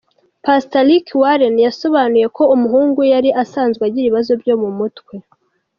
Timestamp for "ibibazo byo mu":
4.07-4.69